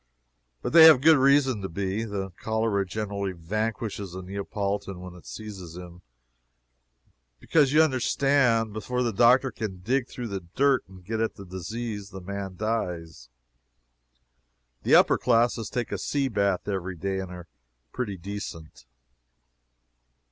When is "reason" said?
1.17-1.61